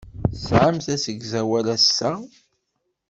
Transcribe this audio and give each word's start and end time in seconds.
Tesɛamt 0.31 0.85
asegzawal 0.95 1.65
ass-a? 1.75 2.11